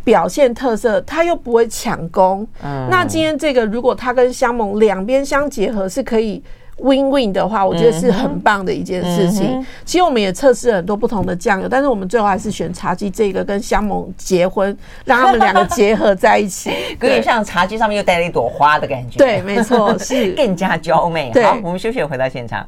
[0.03, 2.49] 表现特色，它又不会抢功。
[2.63, 6.43] 嗯，那今天这个如果它跟香檬两边相结合，是可以。
[6.79, 9.47] Win-win 的话，我觉得是很棒的一件事情。
[9.47, 19.19] 嗯嗯、其实我们也测试了很多不同的酱油，但是我们最后还是选茶基这个跟香檬结婚，让他们两个结合在一起， 有点像茶几上面又带了一朵花的感觉。
[19.19, 21.33] 对，没错， 是更加娇媚。
[21.43, 22.67] 好，我们休息回到现场。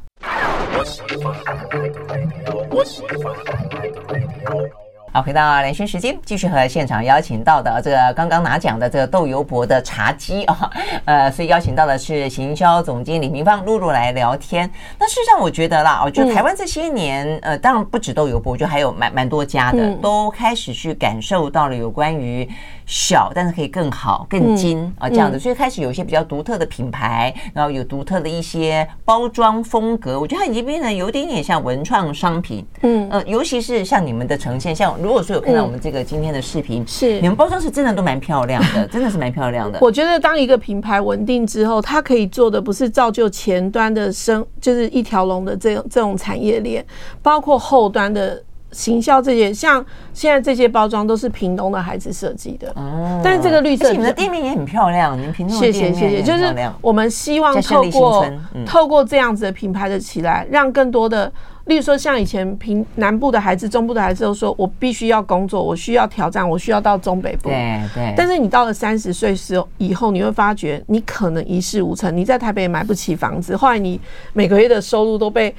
[5.17, 10.71] 好，回到连线时间，继续和现场邀请到的这个刚刚拿奖的这个豆油博的茶几啊，
[11.07, 14.71] 呃，所以邀请到的是行销总监李明芳露露来聊天。
[14.99, 22.47] 那事实上，我觉得啦，我觉得台湾这些年，呃，当然不止豆油博，我觉得还有蛮蛮多家的，都开始去感受到了有关于。
[22.87, 30.19] 小，但是可以更好、更精啊，这样子，所以开始有一些比较独特的品牌，然后有独特的一些包装风格。
[30.19, 39.81] 我觉得它已经变得有点点像文创商品，嗯呃，尤其是像你们的呈现，像如果说有看到我们这个今天的视频，是你们包装是真的都蛮漂亮的， 真的是蛮漂亮的。
[39.83, 46.87] 我觉得当一个品牌稳定之后，它可以做的不是造就前端的生，就是一条龙的这种这种产业链，
[47.21, 48.41] 包括后端的。
[48.73, 52.71] 行销这些，像现在这些包装都是屏东的孩子设计的。
[52.75, 55.57] 哦，但是这个绿色，你们的店面也很漂亮，你们屏东。
[55.57, 61.33] 谢谢谢谢，就是我们希望透过、嗯、透过这样子的品牌的起来，让更多的。
[61.67, 67.49] 例如说，像以前平南部的孩子、中部的孩子都说，我必须要工作，我需要挑战，我需要到中北部。
[67.49, 68.15] 对对。
[68.17, 72.17] 但是你到了三十岁时候以后，你会发觉你可能一事无成。
[72.17, 74.01] 你在台北也买不起房子，后来你
[74.33, 75.53] 每个月的收入都被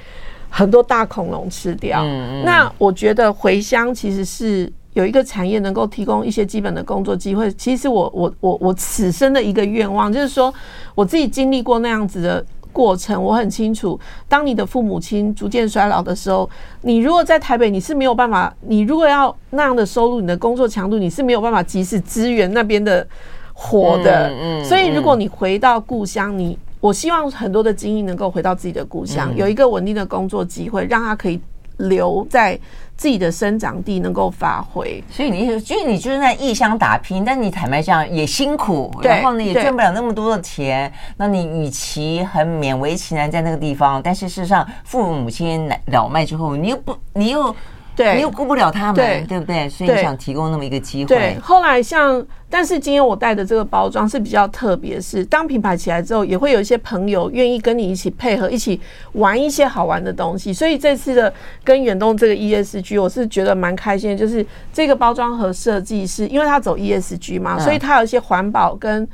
[0.48, 2.02] 很多大恐龙吃掉。
[2.02, 2.44] 嗯嗯。
[2.44, 7.50] 那我觉得回乡其实是有一个产业能够提供一些基本的工作机会。
[7.52, 10.52] 其实我我我我此生的一个愿望就是说，
[10.94, 12.44] 我自己经历过那样子的。
[12.70, 16.48] 过程我很清楚，当你的父母亲逐渐衰老的时候，
[16.82, 18.54] 你如果在台北，你是没有办法。
[18.60, 23.04] 你如果要那样的收入，你的工作强度，你是没有办法及时支援那边的
[23.52, 24.28] 活的。
[24.28, 31.40] 嗯，所以如果你回到故乡，你我希望很多的精英能够回到自己的故乡，有一个稳定的工作机会，让他可以
[31.76, 32.58] 留在。
[32.98, 40.92] 自己的生长地能够发挥，所以你就是你就是在异乡打拼，但你坦白讲也辛苦，然后呢也赚不了那么多的钱。
[41.16, 47.54] 那你与其很勉为其难在那个地方，但是事实上父母亲老迈之后，你又不你又。
[47.94, 49.68] 对，你又顾不了他们，对，对不对？
[49.68, 51.08] 所以你想提供那么一个机会。
[51.08, 58.80] 对，后来像，但是今天我带的这个包装是比较特别，是当品牌起来之后，也会有一些朋友愿意跟你一起配合，一起
[59.12, 60.52] 玩一些好玩的东西。
[60.52, 61.32] 所以这次的
[61.62, 69.06] 跟远东这个 ESG，我是觉得蛮开心的，就是这个包装盒设计是因为它走 ESG 嘛，所以它有一些环保跟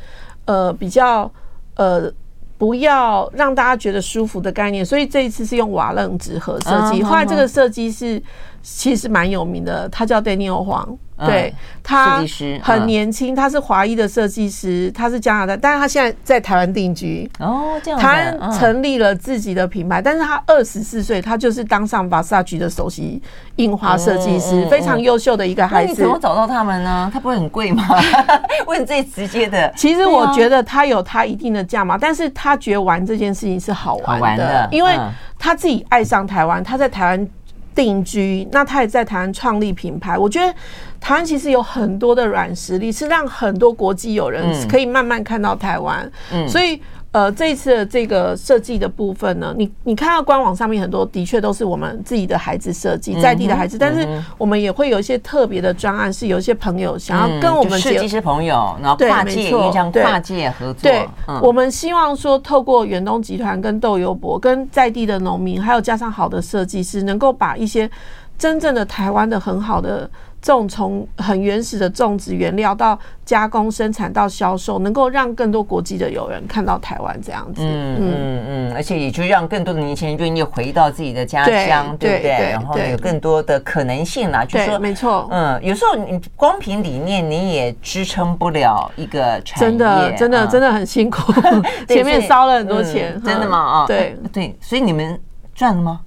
[0.44, 1.30] 呃比较
[1.76, 2.12] 呃。
[2.56, 7.02] 不要让大家觉得舒服的概念，所以这一次是用瓦楞纸盒设计。
[7.02, 8.22] 后来这个设计是
[8.62, 10.96] 其实蛮有名的，他叫 Daniel 黄。
[11.16, 12.20] 对，他
[12.60, 17.30] 很年轻，他是华裔的设计师，他是加拿大，但是他现在在台湾定居。
[17.38, 18.04] 哦，这样子。
[18.04, 23.22] 他成立了自己的品牌，但是他二十四岁，他就是当上 Versace 的首席
[23.56, 25.92] 印花设计师，非常优秀的一个孩子。
[25.92, 27.08] 你怎么找到他们呢？
[27.12, 27.86] 他不会很贵吗？
[28.66, 29.72] 问最直接的。
[29.76, 34.98] 其实我觉得他有他一定的价码，但是他觉得玩这件事情是好玩的，因为
[35.38, 37.28] 他自己爱上台湾，他在台湾。
[37.74, 40.16] 定居，那他也在台湾创立品牌。
[40.16, 40.54] 我觉得
[41.00, 46.10] 台湾其实有很多的软实力，是让很多国际友人可以慢慢看到台湾。
[46.32, 46.80] 嗯，所以。
[47.14, 54.04] 呃，这一次的这个设计的部分呢，你你看到官网上面很多的确都是我们自己的孩子设计，在地的孩子，但是
[54.36, 60.82] 我们也会有一些特别的专案，是有一些朋友想要跟我们设计师朋友，然后跨界，这样跨界合作。
[60.82, 61.08] 对，
[61.40, 67.88] 我们希望说，透过远东集团跟豆油博，跟在地的农民，还有加上好的设计师，能够把一些
[68.36, 70.10] 真正的台湾的很好的。
[70.44, 77.62] 这种从很原始的种植原料到加工生产到销售，能够让更多国际的友人看到台湾这样子。
[77.64, 82.50] 嗯嗯嗯，而且也就让更多的年轻人愿意回到自己的家乡，对不对？
[82.50, 84.44] 然后有更多的可能性啦。
[84.44, 85.26] 就是说，没错。
[85.30, 91.32] 嗯，有时候你光凭理念你也支撑不了一个产业，真的真的真的很辛苦，
[91.88, 93.58] 前面烧了很多钱，真的吗？
[93.58, 95.18] 啊，对对，所以你们
[95.54, 96.00] 赚了吗？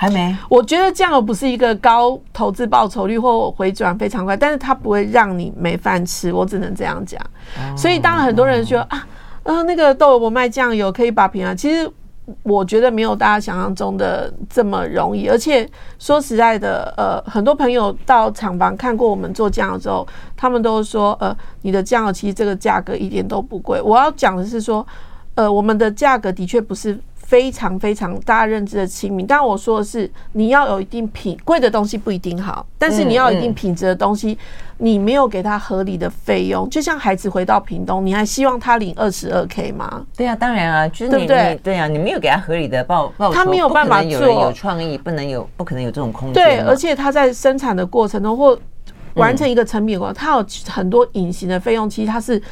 [0.00, 7.20] 还没，我觉得酱油不是一个高投资报酬率或回转非常快，但是它不会让你没饭吃，我只能这样讲。
[7.76, 9.06] 所以当然很多人说啊，
[9.42, 11.86] 呃，那个豆油我卖酱油可以把平啊，其实
[12.44, 15.28] 我觉得没有大家想象中的这么容易。
[15.28, 23.78] 而且说实在的，呃，很多朋友到厂房看过我们做酱油之后，他们都说，呃，你的酱油其实这个价格一点都不贵。
[23.82, 24.86] 我要讲的是说，
[25.34, 26.98] 呃，我们的价格的确不是。
[27.30, 34.36] 非常非常大家认知的亲民，但我说的是，你要有一定品贵的东西不一定好，但是你要一定品质的东西，
[34.78, 40.04] 你没有给他合理的费用，就像孩子回到屏东，你还希望他领二十二 K 吗？
[40.16, 41.54] 对啊，当然啊，就是你对？
[41.62, 46.44] 对啊，你没有给他合理的报报，他没有办法做，有创意，不能有，不可能有这种空间。
[46.44, 48.58] 对，而且他在生产的过程中或
[49.14, 52.42] 完成一个成品过程，他有很多隐形的费用，其实他是。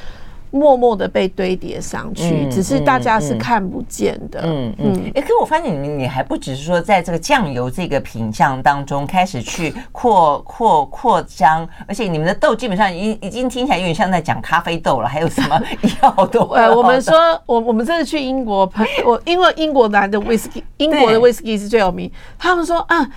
[0.50, 4.40] 默默的被堆叠上去，只是大家是看不见的。
[4.44, 5.12] 嗯嗯。
[5.14, 15.08] 哎，可是我发现你你还不只是说在这个酱油这个品相当中开始去扩 扩扩张，而且你们的豆基本上已经已经听起来有点像在讲咖啡豆了。
[15.08, 15.60] 还有什么
[16.02, 16.48] 药豆？
[16.56, 18.70] 呃，我们说，我我们这次去英国，
[19.04, 22.10] 我因为英国来的威士忌，英国的威士忌是最有名。
[22.38, 23.08] 他们说啊。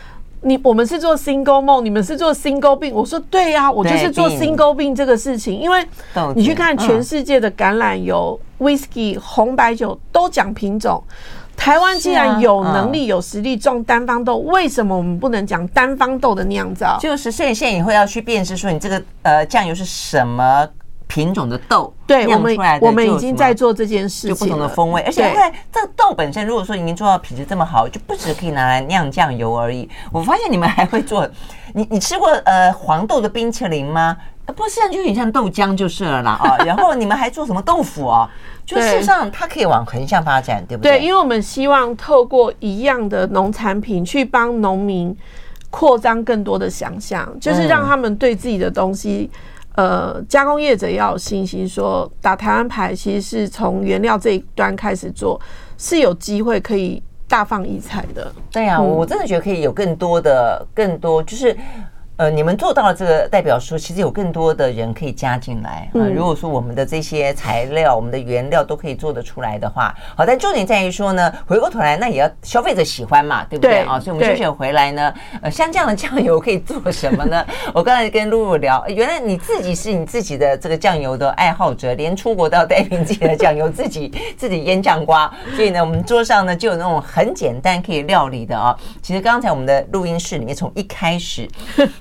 [0.43, 2.91] 你我们是做 single malt，你们是做 single bean。
[2.91, 5.57] 我说对呀、啊，我就是做 single bean 这个事情。
[5.57, 5.85] 因为
[6.35, 11.03] 你去看全世界的橄榄油、whisky、红白酒都讲品种，
[11.55, 16.97] 台湾既然有能力、有实力种单方豆，为什么我们不能讲单方豆的酿造？
[16.99, 20.67] 就是现现在也会要去辨识说，你这个呃酱油是什么
[21.11, 29.89] 品种的豆，对，我们我们已经在做这件事情，就不同的风味，而且因为这个豆本身，如果说已经做到品质这么好，就不只可以拿来酿酱油而已。
[30.09, 31.27] 我发现你们还会做，
[31.75, 34.15] 你你吃过呃黄豆的冰淇淋吗？
[34.55, 36.55] 不是，就有点像豆浆就是了啦啊。
[36.63, 38.29] 然后你们还做什么豆腐啊？
[38.65, 40.93] 就事实上它可以往横向发展，对不对？
[40.97, 45.13] 对，因为我们希望透过一样的农产品去帮农民。
[45.73, 49.37] 扩张更多的想象，就是让他们对自己的东西，嗯、
[49.81, 55.41] 呃，加工业者要有信心，说打台湾牌，其实是从原料这一端开始做，
[55.75, 58.31] 是有机会可以大放异彩的。
[58.51, 61.57] 对呀、啊，我真的觉得可以有更多的、更多，就是。
[62.21, 66.05] 呃，你们做到了这个，代表说其实有更多的人可以加进来啊。
[66.13, 73.99] 如果说我们的这些材料、我们的原料都可以做得出来的话，好，但重点在于说呢，回过头来，那也要消费者喜欢嘛，对不对啊？
[73.99, 75.11] 所以我们休息回来呢，
[75.41, 77.43] 呃，像这样的酱油可以做什么呢？
[77.73, 85.27] 我刚才跟露露聊，原来你自己是你自己的这个酱油的爱好者，连出国都要带瓶自己的酱油，自己自己腌酱瓜。
[85.55, 88.77] 所以呢，我们桌上呢就有那种很简单可以料理的啊。
[89.01, 91.49] 其实刚才我们的录音室里面从一开始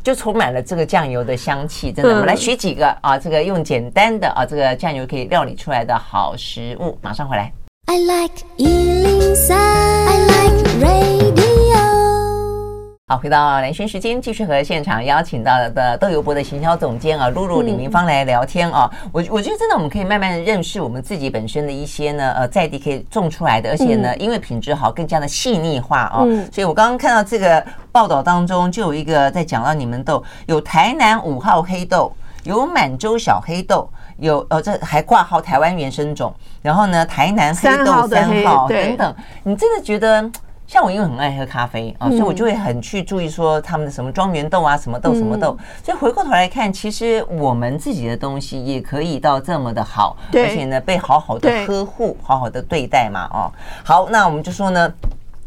[0.05, 0.10] 就。
[0.11, 2.11] 就充满了这个酱油的香气，真的。
[2.11, 6.99] 我们来学几个啊，这个用简单的啊，这个酱油可以料理出来的好食物。
[7.01, 7.53] 马上回来。
[7.87, 10.30] I like 103, I like
[13.11, 18.89] 好，回到兰萱时间，继续和现场邀请到的豆油博的行销总监啊，露露李明芳来聊天啊。
[19.11, 26.19] 我我觉得真的，我们可以慢慢的认识我们自己本身的一些呢，呃，在地可以种出来的，而且呢，因为品质好，更加的细腻化啊。
[26.53, 32.13] 所以我刚刚看到这个报道当中，就有一个在讲到你们豆有台南五号黑豆，
[32.45, 36.33] 有满洲小黑豆，有呃这还挂号台湾原生种，
[36.63, 40.31] 然后呢，台南黑豆三号等等，你真的觉得？
[40.71, 45.59] 像我因为很爱喝咖啡啊，所以我就会很去注意说他们的什么庄园豆啊，什么豆什么豆。
[45.85, 53.29] 所以回过头来看，其实我们自己的东西也可以到这么的好，而且呢被好好的呵护、好好的对待嘛。
[53.33, 53.51] 哦，
[53.85, 54.93] 好，那我们就说呢，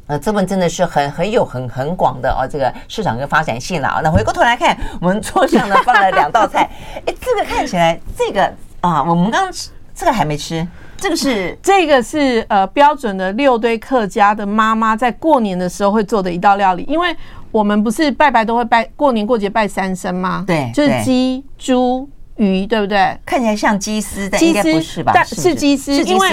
[0.07, 4.01] 呃，这本真的是很很有很很广的哦，这个市场跟发展性了啊。
[4.03, 6.69] 那回过头来看，我们桌上呢放了两道菜，
[7.05, 10.67] 哎，这个看起来这个啊，我们刚刚吃这个还没吃。
[11.03, 17.13] 这个是这个是呃标准的六堆客家的妈妈在过年的时候会做的一道料理，因为
[17.51, 20.45] 我们不是拜拜都会拜过年过节拜三牲吗？
[20.47, 23.17] 对，就是鸡、猪、鱼，对不对？
[23.25, 25.11] 看起来像鸡丝，但应该不是吧？
[25.13, 26.29] 但是鸡丝，因为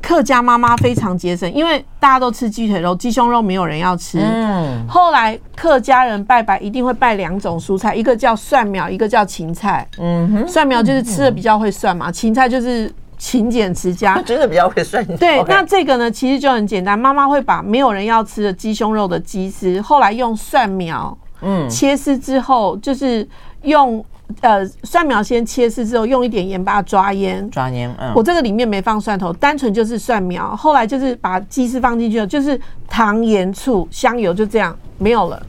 [0.00, 4.20] 客家妈妈非常节省，因为大家都吃鸡腿肉、鸡胸肉，没有人要吃。
[4.20, 9.86] 嗯，后来客家人拜拜一定会拜两种蔬菜，一个叫蒜苗，一个叫芹菜。
[9.98, 12.90] 嗯哼，蒜苗就是吃的比较会蒜嘛，芹菜就是。
[13.18, 15.04] 勤俭持家， 真的比较会算。
[15.16, 16.98] 对，那这个呢，其实就很简单。
[16.98, 23.26] 妈妈会把没有人要吃的鸡胸肉的鸡丝，后来用蒜苗，嗯，切丝之后，就是
[23.62, 24.04] 用
[24.40, 27.92] 呃蒜苗先切丝之后，用一点盐把它抓腌，抓腌。
[27.98, 30.54] 嗯，我这个里面没放蒜头，单纯就是蒜苗。
[30.54, 32.58] 后来就是把鸡丝放进去了，就是
[32.88, 35.42] 糖、盐、醋、香油，就这样，没有了。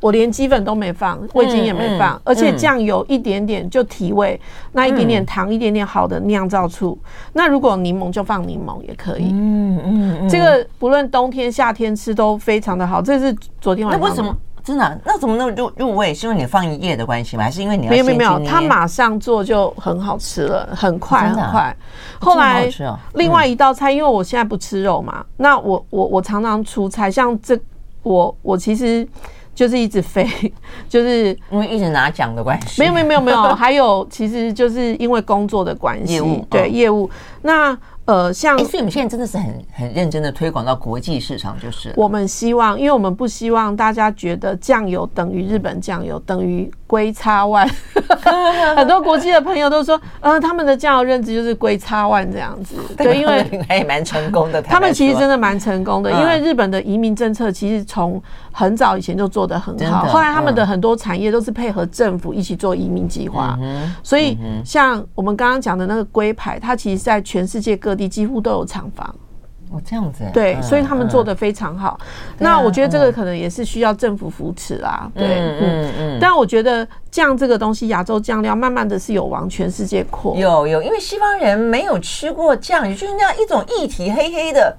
[0.00, 4.40] 我连鸡粉都没放，味精也没放，而且酱油一点点就提味，
[4.72, 6.98] 那一点点糖，一点点好的酿造醋，
[7.34, 9.28] 那如果柠檬就放柠檬也可以。
[9.30, 13.02] 嗯嗯，这个不论冬天夏天吃都非常的好。
[13.02, 13.30] 这是
[13.60, 14.00] 昨天晚上。
[14.00, 14.34] 那为什么
[14.64, 15.00] 真的？
[15.04, 16.14] 那怎么能入入味？
[16.14, 17.44] 是因为你放一夜的关系吗？
[17.44, 17.90] 还是因为你要？
[17.90, 21.76] 没有没有没有，它马上做就很好吃了，很快很快。
[22.18, 22.66] 后来
[23.14, 27.58] 另外一道菜，因为我现在不吃肉嘛，那我我我常常出差，像这
[28.02, 29.06] 我我其实。
[29.60, 30.26] 就是一直飞，
[30.88, 32.80] 就是因为一直拿奖的关系。
[32.80, 37.10] 没有没有没有没有， 还有其实就是因为工作的关系，业务对业务
[37.42, 37.76] 那。
[38.10, 47.70] 呃，像，所以我们现在真的是很很认真的推广到国际市场，就是我们希望，因为我们不希望大家觉得酱油等于日本酱油等于龟叉万，
[48.76, 63.56] 很多国际的朋友都说，呃，他们的酱油认知就是龟叉万这样子，对，因为品牌也蛮成功的， 他们其实真的蛮成功的，因为日本的移民政策其实从很早以前就做得很好，后来他们的很多产业都是配合政府一起做移民计划，
[64.02, 67.99] 所以像我们刚刚讲的那个龟牌，它其实在全世界各地。
[68.08, 69.14] 几乎都有厂房
[69.72, 71.96] 哦，这样子对，所以他们做的非常好。
[72.38, 75.08] 那我觉得这个可能也是需要政府扶持啦。
[75.14, 76.18] 对，嗯嗯。
[76.20, 80.34] 但我觉得酱这个东西，亚洲酱料慢慢的是有往全世界扩。
[80.36, 84.76] 有有，因为西方人没有吃过酱，也就是那样一种液体黑黑的，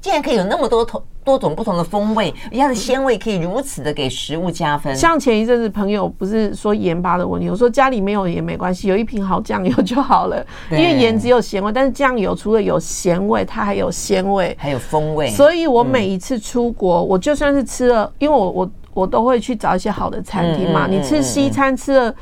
[0.00, 1.02] 竟然可以有那么多同。
[1.24, 4.96] 多种不同的风味，它的鲜味可以如此的给食物加分。
[4.96, 10.42] 像前一阵子朋友不是说盐巴的问题，我说家里没有也没关系，有一瓶好酱油就好了。
[10.72, 15.28] 因为盐只有咸味，但是酱油除了有咸味，它还有鲜味，还有风味。
[15.28, 20.86] 所以我每一次出国，我就算是吃了，因为我我我都会去找一些好的餐厅嘛。
[20.86, 22.14] 你吃西餐吃了。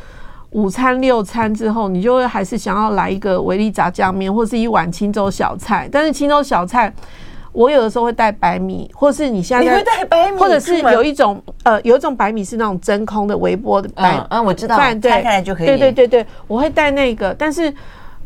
[0.51, 5.87] 午餐六餐之后，你就会还是想要来一个维力炸酱面，或是一碗清粥小菜。
[5.93, 6.91] 但是清粥小菜，
[7.57, 15.67] 我有的时候会带白米，或是你现在，你会带白米，或者是有一种呃，有一种白米是那种真空的微波的白，嗯，嗯，我知道，拆开来就可以。
[15.67, 17.73] 对对对对，我会带那个，但是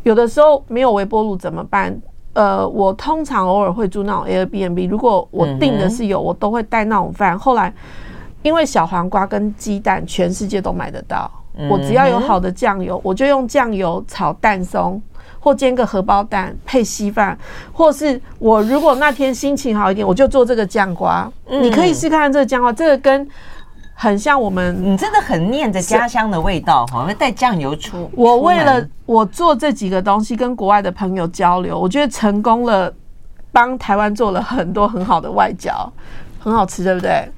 [0.03, 1.97] 有的时候没有微波炉怎么办？
[2.33, 7.39] 呃，我通常偶尔会住那种 Airbnb，如果我订的是有，我都会带那种饭。
[7.39, 7.73] 后来
[8.41, 11.31] 因为小黄瓜跟鸡蛋全世界都买得到，
[11.69, 15.01] 我只要有好的酱油，我就用酱油炒蛋松，
[15.41, 17.37] 或煎个荷包蛋配稀饭，
[17.73, 21.29] 或是我如果那天心情好一点，我就做这个酱瓜。
[21.49, 23.27] 你可以试看看这个酱瓜，这个跟。
[23.93, 28.09] 很像我们，你真的很念着家乡的味道，好像带酱油出。
[28.15, 32.91] 我为了我做这几个东西，跟国外的朋友交流，我觉得成功了，
[33.51, 35.71] 帮台湾做了很多很好的外交，
[36.41, 37.29] 很好吃，对不对？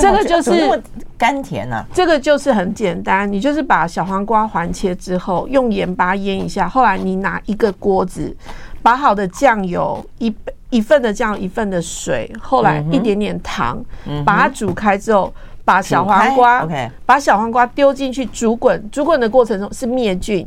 [0.00, 0.82] 这个就是
[1.18, 1.84] 甘甜啊。
[1.92, 8.34] 这个就是很简单，你就是把小黄瓜环切之后，用盐巴腌一下，后来你拿一个锅子，
[8.82, 10.34] 把好的酱油一
[10.70, 13.84] 一份的酱油，一份的水，后来一点点糖，
[14.24, 15.32] 把它煮开之后。
[15.64, 20.44] 把小黄瓜，OK，把小黄瓜丢进去煮滚，煮滚的过程中是灭菌。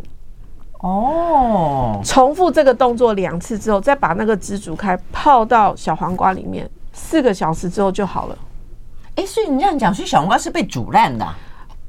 [0.81, 6.69] 哦，重复这个动作两次之后，再把那个汁煮开，泡到小黄瓜里面，
[7.05, 8.37] 四个小时之后就好了。
[9.15, 11.25] 哎，所以你这样讲，所以小黄瓜是被煮烂的，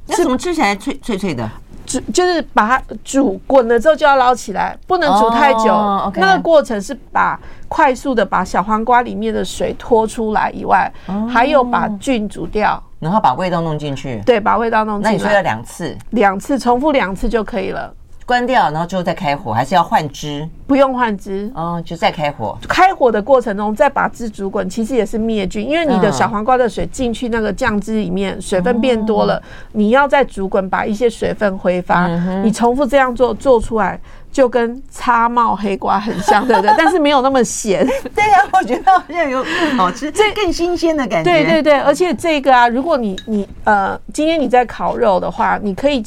[0.05, 1.49] 那怎么吃起来脆脆脆的？
[1.85, 5.73] 煮就是把它煮滚了之后就要捞起来，不能煮太久。
[5.73, 6.19] Oh, okay.
[6.19, 7.39] 那个过程是把
[7.69, 11.29] 快速的把小黄瓜里面的水拖出来以外，oh.
[11.29, 14.21] 还有把菌煮掉，然后把味道弄进去。
[14.25, 15.07] 对，把味道弄进去。
[15.07, 15.97] 那你说要两次？
[16.09, 17.93] 两次，重复两次就可以了。
[18.27, 20.45] 关掉，然后之后再开火，还是要换汁？
[20.67, 22.57] 不用换汁，哦，就再开火。
[22.67, 32.07] 开火的过程中，再把汁煮滚，其实也是灭菌，因为你的小黄瓜的水进去那个酱汁里面，水分变多了，你要再煮滚，把一些水分挥发。
[32.43, 33.97] 你重复这样做，做出来
[34.29, 36.69] 就跟擦帽黑瓜很像，对不对？
[36.77, 37.87] 但是没有那么咸。
[38.13, 41.31] 对呀，我觉得好像有更好吃， 这更新鲜的感觉。
[41.31, 46.03] 对对对，而且这个啊，如果你你呃，今天你在烤肉的话，你可以。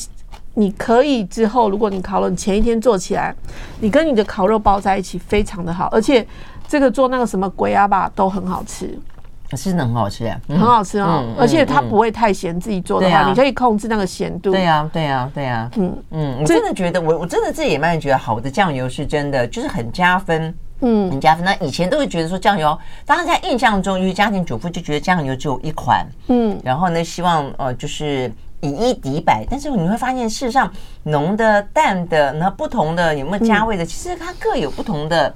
[0.55, 3.35] 你可以之后，如果你烤肉，你前一天做起来，
[3.81, 5.89] 你跟你的烤肉包在一起，非常的好。
[5.93, 6.27] 而且
[6.67, 8.99] 这个做那个什么鬼啊吧都很好吃，
[9.53, 11.25] 是真的很好吃呀，很好吃哦。
[11.39, 14.51] 而且它不会太咸，自己做的话，你可以控制那个咸度。
[14.51, 15.71] 对呀，对呀，对呀。
[15.77, 21.45] 嗯嗯，我真的觉得，我我真的自己也蛮觉得，好的酱油是真的就是很加分，嗯，很加分。
[21.45, 22.77] 那以前都会觉得说酱油，
[23.07, 28.31] 大家印象中，因为家庭主妇就觉得酱油只有一款，嗯，然后呢，希望呃就是。
[28.61, 30.73] 以一敌百，但是你会发现，事实上
[31.05, 35.35] 浓的、淡的，那不同的有没有加味的，其实它各有不同的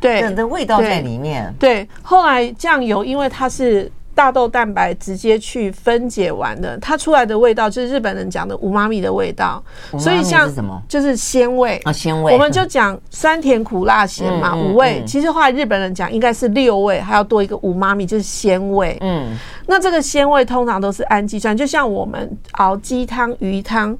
[0.00, 1.54] 对的味道在里面。
[1.58, 3.90] 对，后来酱油因为它是。
[4.20, 9.64] 大豆蛋白直接去分解完的，它出来的味道就是日本人讲的五妈咪的味道。
[9.98, 10.46] 所以像
[10.86, 12.30] 就是鲜味啊，鲜味。
[12.30, 15.02] 我们就讲酸甜苦辣咸嘛，五味。
[15.06, 18.94] 其实后来日本人讲应该是六味，还要多一个五妈咪，就是鲜味。
[19.00, 19.34] 嗯，
[19.66, 23.96] 那这个鲜味通常都是氨基酸，就像我们熬鸡汤、鱼汤、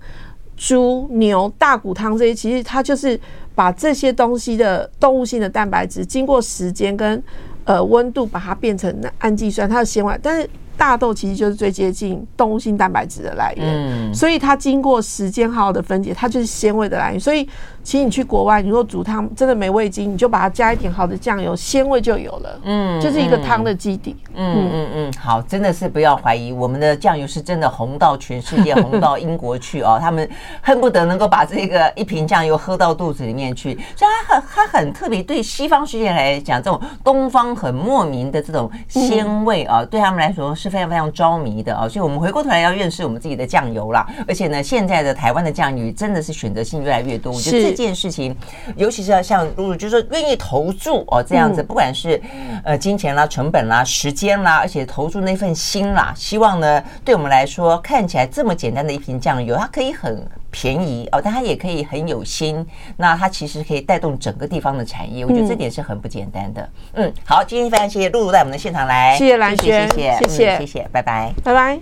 [0.54, 3.18] 猪牛大骨汤这些，其实它就是
[3.54, 7.22] 把这些东西的动物性的蛋白质经过时间跟。
[7.70, 10.50] 呃，温度把它变成氨基酸，它的纤维，但是。
[10.80, 17.20] 大豆其实就是最接近动物性蛋白质的来源，嗯，所以它经过时间好好的分解，它就是鲜味的来源。
[17.20, 17.46] 所以，
[17.82, 24.16] 其实你去国外，你如果煮汤真的没味精，你就把它加一点好的酱油，鲜味就有了，嗯，就是一个汤的基底。
[24.34, 30.26] 嗯嗯嗯，好，真的是不要怀疑，我们的酱油是真的红到全世界，红到英国去哦，他们
[30.62, 33.74] 恨不得能够把这个一瓶酱油喝到肚子里面去。
[33.94, 40.69] 所以它很它很特别，对西方世界来讲，这种东方很莫名的这种鲜味啊，对他们来说是。
[40.70, 44.06] 非常非常着迷的啊，所以我们回过头来要认识我们自己的酱油啦。
[44.28, 47.32] 而且呢，现在的台湾的酱油真的是选择性越来越多。
[47.32, 48.34] 我觉得这件事情，
[48.76, 52.20] 尤其是要像露露，就是说愿意投注哦，这样子，不管是
[52.64, 62.66] 呃金钱啦、成本啦、时间啦，而且投注那份心啦，希望呢，对我们来说看起来这么简单的一瓶酱油，它可以很便宜哦，但它也可以很有心。
[62.96, 66.68] 那它其实可以带动整个地方的产业，我觉得这点是很不简单的。
[66.94, 70.58] 嗯，好，今天非常谢谢露露在我们的现场来，谢谢蓝轩，谢谢，谢谢。
[70.58, 71.68] 谢谢，拜拜，拜拜。